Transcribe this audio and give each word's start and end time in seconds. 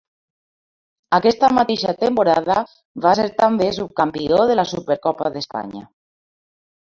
Aquesta 1.17 1.49
mateixa 1.57 1.93
temporada 2.03 2.55
va 3.03 3.11
ser 3.19 3.27
també 3.43 3.69
subcampió 3.77 4.41
de 4.53 4.57
la 4.61 4.67
Supercopa 4.73 5.33
d'Espanya. 5.37 5.85